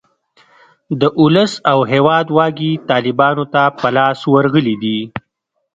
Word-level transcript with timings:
د 0.99 1.01
اولس 1.19 1.53
او 1.71 1.79
هیواد 1.91 2.25
واګې 2.37 2.71
طالیبانو 2.89 3.45
ته 3.53 3.63
په 3.79 3.87
لاس 3.97 4.19
ورغلې 4.33 4.75
دي. 4.83 4.99